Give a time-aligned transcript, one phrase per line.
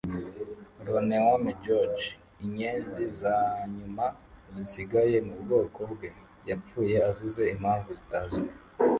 [0.85, 2.05] Loneome George,
[2.43, 4.05] inyenzi zanyuma
[4.53, 6.09] zisigaye mubwoko bwe,
[6.49, 8.47] yapfuye azize impamvu zitazwi.